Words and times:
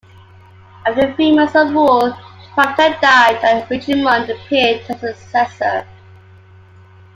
After 0.83 1.05
a 1.09 1.13
few 1.15 1.35
months 1.35 1.53
of 1.55 1.69
rule, 1.69 2.11
Framta 2.55 2.99
died 2.99 3.37
and 3.43 3.69
Rechimund 3.69 4.29
appeared 4.29 4.81
as 4.89 4.99
his 4.99 5.15
successor. 5.15 5.85